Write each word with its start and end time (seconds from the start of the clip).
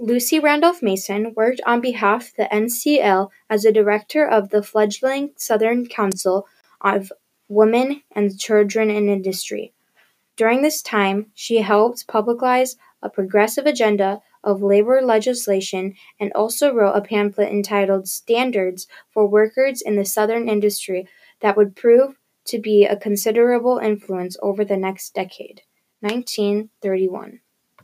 Lucy 0.00 0.40
Randolph 0.40 0.82
Mason 0.82 1.32
worked 1.36 1.60
on 1.64 1.80
behalf 1.80 2.30
of 2.30 2.36
the 2.36 2.48
NCL 2.52 3.30
as 3.48 3.64
a 3.64 3.70
director 3.70 4.26
of 4.26 4.50
the 4.50 4.62
fledgling 4.62 5.30
Southern 5.36 5.86
Council 5.86 6.48
of 6.80 7.12
Women 7.48 8.02
and 8.10 8.36
Children 8.36 8.90
in 8.90 9.08
Industry. 9.08 9.72
During 10.36 10.62
this 10.62 10.82
time, 10.82 11.30
she 11.32 11.58
helped 11.58 12.08
publicize 12.08 12.74
a 13.02 13.08
progressive 13.08 13.66
agenda 13.66 14.20
of 14.42 14.62
labor 14.62 15.00
legislation 15.00 15.94
and 16.18 16.32
also 16.32 16.74
wrote 16.74 16.96
a 16.96 17.00
pamphlet 17.00 17.52
entitled 17.52 18.08
Standards 18.08 18.88
for 19.10 19.28
Workers 19.28 19.80
in 19.80 19.94
the 19.94 20.04
Southern 20.04 20.48
Industry 20.48 21.08
that 21.38 21.56
would 21.56 21.76
prove 21.76 22.18
to 22.46 22.58
be 22.58 22.84
a 22.84 22.96
considerable 22.96 23.78
influence 23.78 24.36
over 24.42 24.64
the 24.64 24.76
next 24.76 25.14
decade. 25.14 25.62
1931. 26.00 27.40